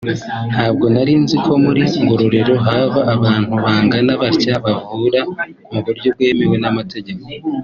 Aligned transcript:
ntabwo 0.51 0.85
narinzi 0.93 1.35
ko 1.45 1.51
muri 1.63 1.81
Ngororero 2.03 2.55
haba 2.65 3.01
abantu 3.15 3.53
bangana 3.63 4.11
batya 4.21 4.55
bavura 4.63 5.21
mu 5.71 5.79
buryo 5.85 6.07
bwemewe 6.15 6.55
n’amategeko 6.63 7.25